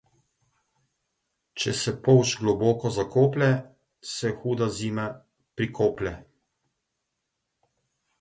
[1.63, 3.49] Če se polž globoko zakoplje,
[4.13, 5.05] se huda zima
[5.61, 6.15] prikoplje.